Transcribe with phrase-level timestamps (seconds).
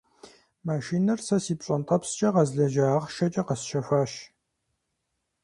[0.67, 4.11] Машинэр сэ си пщӀэнтӀэпскӀэ къэзлэжьа ахъшэкӀэ къэсщэхуащ.